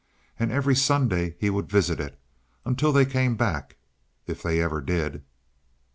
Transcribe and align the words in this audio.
And 0.39 0.51
every 0.51 0.75
Sunday 0.75 1.35
he 1.37 1.51
would 1.51 1.69
visit 1.69 1.99
it; 1.99 2.19
until 2.65 2.91
they 2.91 3.05
came 3.05 3.35
back 3.35 3.77
if 4.25 4.41
they 4.41 4.59
ever 4.59 4.81
did. 4.81 5.23